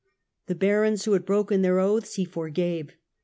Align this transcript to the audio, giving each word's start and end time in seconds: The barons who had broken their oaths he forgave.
The 0.47 0.55
barons 0.55 1.05
who 1.05 1.11
had 1.11 1.27
broken 1.27 1.61
their 1.61 1.79
oaths 1.79 2.15
he 2.15 2.25
forgave. 2.25 2.95